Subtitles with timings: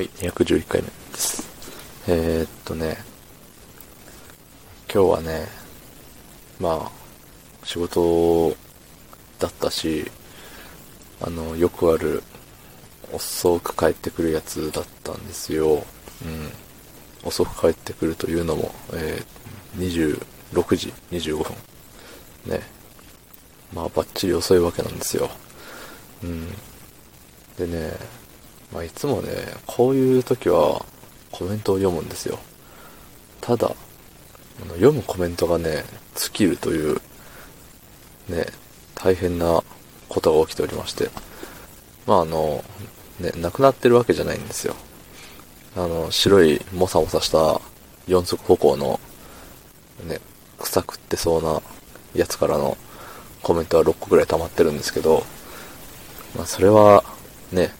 [0.00, 1.46] はい、211回目です。
[2.08, 2.96] えー、っとね、
[4.90, 5.46] 今日はね、
[6.58, 6.90] まあ、
[7.66, 8.56] 仕事
[9.38, 10.10] だったし、
[11.20, 12.22] あの、よくある、
[13.12, 15.84] 遅く帰ってくるやつだったんですよ。
[16.24, 16.50] うん。
[17.22, 20.22] 遅く帰ってくるというのも、えー、
[20.56, 21.52] 26時25分。
[22.46, 22.62] ね。
[23.74, 25.28] まあ、バッチリ遅いわけなんですよ。
[26.24, 26.48] うん。
[27.58, 28.19] でね、
[28.72, 29.30] まあ、いつもね、
[29.66, 30.84] こういう時は
[31.32, 32.38] コメントを読むんですよ。
[33.40, 33.74] ただ、
[34.62, 37.00] あの読むコメントがね、尽きるという、
[38.28, 38.46] ね、
[38.94, 39.62] 大変な
[40.08, 41.10] ことが起きておりまして。
[42.06, 42.64] まああの、
[43.18, 44.74] ね、なくなってるわけじゃないんですよ。
[45.76, 47.60] あの、白いもさもさした
[48.06, 49.00] 四足歩行の、
[50.04, 50.20] ね、
[50.58, 51.60] 草食ってそうな
[52.14, 52.76] やつからの
[53.42, 55.24] コメントは6個ぐらい溜まってるんですけど、
[56.36, 57.04] まあそれは、
[57.52, 57.72] ね、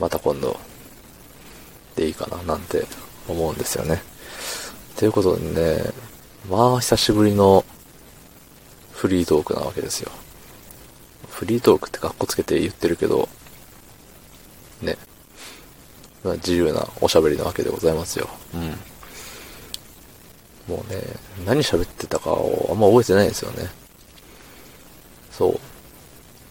[0.00, 0.58] また今度、
[1.94, 2.84] でいいかな、なんて
[3.28, 4.02] 思うんですよね。
[4.96, 5.92] ということでね、
[6.48, 7.64] まあ久しぶりの
[8.92, 10.10] フリートークなわけですよ。
[11.28, 13.28] フリートークって格好つけて言ってるけど、
[14.82, 14.96] ね。
[16.22, 18.28] まあ、自由なおしゃべりなわけでございますよ。
[18.54, 18.76] うん。
[20.68, 21.02] もうね、
[21.46, 23.68] 何喋ってたかをあんま覚えてないんですよね。
[25.30, 25.54] そう。
[25.54, 25.58] っ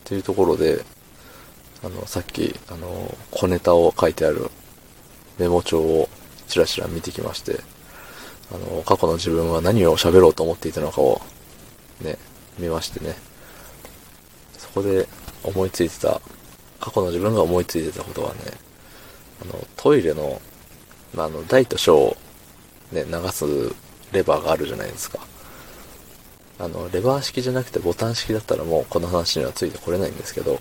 [0.06, 0.84] ていうところで、
[1.84, 4.50] あの、さっき、あの、小ネタを書いてある
[5.38, 6.10] メモ帳を
[6.48, 7.60] ちらちら見てきまして、
[8.52, 11.22] あの、過去の自分は何を喋ろうと思っていたのかを、
[12.02, 12.18] ね、
[12.58, 13.16] 見ましてね。
[14.58, 15.08] そこで
[15.44, 16.22] 思いついてた、
[16.80, 18.40] 過去の自分が思いついてたことはね、
[19.42, 20.42] あの、トイレの、
[21.14, 22.18] まあ、あの、大と小を
[22.92, 23.46] ね、流す
[24.12, 25.20] レバーがあるじゃないですか。
[26.58, 30.60] あの、レバー式じゃなくてボタン式だったらもうこの話にはついてこれないんですけど、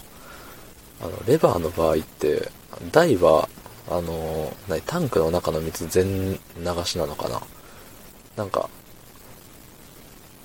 [1.00, 2.50] あの、レバーの場合って、
[2.92, 3.48] 台は、
[3.90, 6.38] あの、何、タンクの中の水全流
[6.84, 7.40] しなのかな？
[8.36, 8.68] なんか、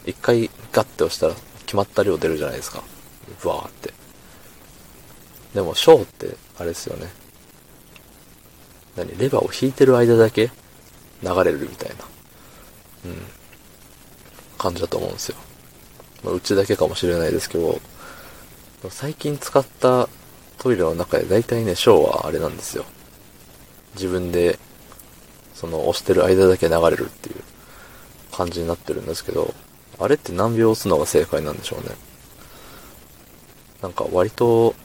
[0.05, 2.83] 一回ガッて押したら決まった量出るじゃないですか。
[3.41, 3.93] ブワーって。
[5.53, 7.07] でも、ショーって、あれですよね。
[8.95, 10.51] 何レバーを引いてる間だけ
[11.23, 11.95] 流れるみたいな、
[13.05, 13.15] うん、
[14.57, 15.37] 感じだと思うんですよ。
[16.23, 17.81] まあ、うちだけかもしれないですけど、
[18.89, 20.09] 最近使った
[20.57, 22.85] トイレの中で大体ね、ショーはあれなんですよ。
[23.95, 24.59] 自分で、
[25.53, 27.35] その押してる間だけ流れるっていう
[28.31, 29.53] 感じになってるんですけど、
[29.99, 31.95] あれって何秒押すのが正解なんでしょうね。
[33.81, 34.75] なんか割と、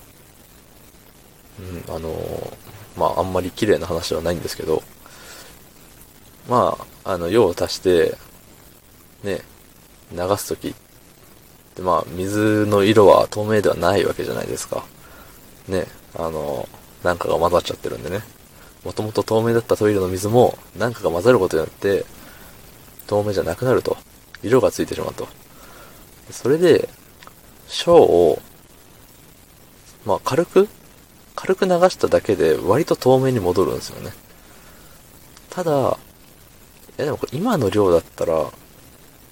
[1.59, 2.13] うん、あの
[2.97, 4.83] まああんまり綺麗な話ではないんですけど、
[6.49, 8.17] まあ、あの、用を足して、
[9.23, 9.43] ね、
[10.13, 10.75] 流すとき
[11.77, 14.85] で、まあ、水の色は透明ではないわけじゃないですか。
[15.69, 16.69] ね、あの、
[17.03, 18.21] なんかが混ざっちゃってるんでね。
[18.85, 22.05] もともと透明だったトイレの水も、なんかが混ざることによって、
[23.07, 23.97] 透明じゃなくなると。
[24.43, 25.29] 色がついてしまうと。
[26.31, 26.89] それで、
[27.67, 28.41] 小を、
[30.05, 30.69] まあ、軽く
[31.35, 34.11] 軽く流しただけで割と透明に戻るんですよね。
[35.51, 35.75] ただ、い
[36.97, 38.51] やでもこれ今の量だったら、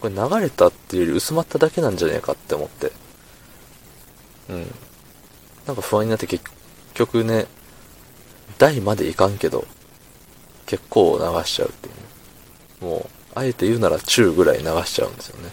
[0.00, 2.92] これ流れたっていうより薄まっただけなんじゃねえかって思って。
[4.50, 4.74] うん。
[5.66, 6.44] なんか不安になって結
[6.94, 7.46] 局ね、
[8.58, 9.66] 台までいかんけど、
[10.66, 12.00] 結構流しちゃうっていうね。
[12.80, 15.50] もう、あえて言うなら中ぐらい流しちゃうんですよね。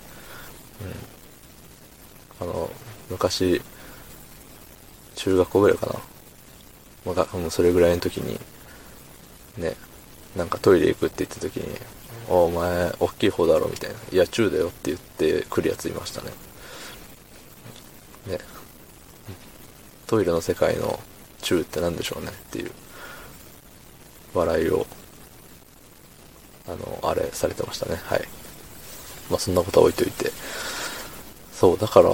[2.41, 2.47] うん。
[2.50, 2.69] あの、
[3.09, 3.62] 昔、
[5.16, 5.94] 中学校ぐらいかな。
[7.13, 8.40] まあ、もうそれぐらいの時に、
[9.57, 9.75] ね、
[10.35, 11.78] なんかトイレ行くって言った時に、
[12.30, 13.95] おお前、大きい方だろ、みたいな。
[14.12, 16.31] いや、中だよって言って来るやついましたね。
[18.28, 18.40] ね。
[20.13, 21.00] トイレの世界の
[21.41, 22.72] 中って何でしょうねっていう、
[24.35, 24.85] 笑いを、
[26.68, 27.96] あの、あれ、されてましたね。
[27.96, 28.22] はい。
[29.31, 30.31] まあ、そんなことは置いといて。
[31.51, 32.12] そう、だから、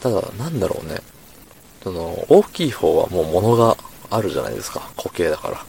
[0.00, 1.00] ただ、なんだろうね。
[1.82, 3.74] その、大きい方はもう物が
[4.10, 4.90] あるじゃないですか。
[4.98, 5.64] 固形だから。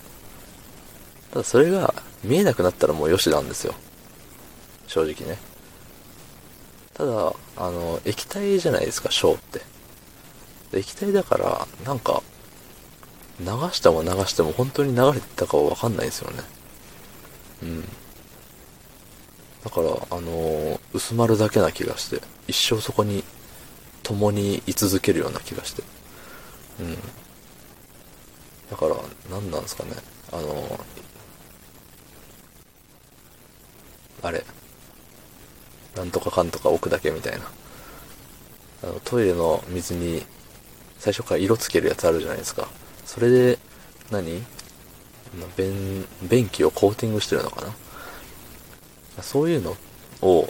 [1.31, 3.75] ただそれが見えなくなったらもうよしなんですよ。
[4.87, 5.39] 正直ね。
[6.95, 9.70] ただ、あの、液体じゃないですか、ショーって。
[10.73, 12.23] 液体だから、なんか、
[13.39, 16.43] 流しても流しても本当に流れてたかはわかんないですよね。
[17.63, 17.81] うん。
[19.63, 23.23] だから、あの薄まるだけな気がして、一生そこに
[24.03, 25.83] 共に居続けるような気がして。
[26.79, 26.97] うん。
[28.69, 28.95] だから、
[29.29, 29.91] 何なんですかね。
[30.31, 30.79] あの、
[34.23, 34.43] あれ。
[35.95, 37.51] なんとかかんとか置くだけみたいな。
[38.83, 40.23] あの、トイレの水に
[41.01, 42.67] 最初から色つけるやつあるじゃないですか。
[43.07, 43.57] それで
[44.11, 44.43] 何、
[45.57, 47.65] 便、便器をコーティングしてるのか
[49.17, 49.23] な？
[49.23, 49.75] そういうの
[50.21, 50.47] を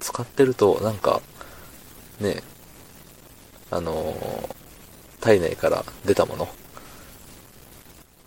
[0.00, 1.22] 使ってると、なんか、
[2.18, 2.42] ね、
[3.70, 4.54] あのー、
[5.20, 6.48] 体内から出たもの、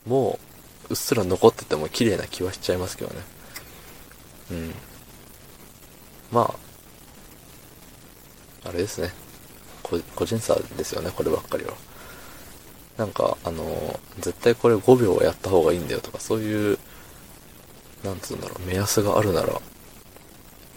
[0.06, 0.40] も
[0.86, 3.22] う、うっすら残ってても綺麗な気はしちゃいますけどね。
[4.52, 4.74] うん。
[6.32, 6.56] ま
[8.64, 9.12] あ、あれですね。
[10.16, 11.74] 個人差ですよね、こればっかりは。
[12.98, 16.78] なんか、あの、絶対これ5秒やった方がいいんだよとか、そういう、
[18.04, 19.62] なんつうんだろう、目安があるなら、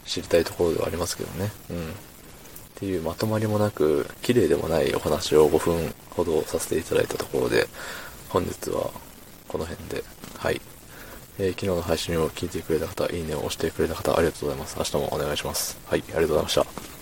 [0.05, 1.53] 知りたいところではありますけどね。
[1.71, 1.77] うん。
[1.77, 1.91] っ
[2.77, 7.69] ていうまとまりもなく、綺麗でもないお話を5分ほどさせていただいたところで、
[8.29, 8.91] 本日は
[9.49, 10.05] この辺で、
[10.39, 10.61] はい。
[11.39, 14.77] えー、昨日の配信を聞いてくれた方、いいねを押してくれた方、ありがとうございます。
[14.79, 15.79] 明日もお願いします。
[15.87, 17.02] はい、ありがとうございました。